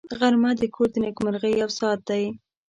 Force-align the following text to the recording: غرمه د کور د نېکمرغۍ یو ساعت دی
غرمه 0.19 0.51
د 0.61 0.63
کور 0.75 0.87
د 0.93 0.95
نېکمرغۍ 1.03 1.53
یو 1.61 1.69
ساعت 1.79 1.99
دی 2.09 2.23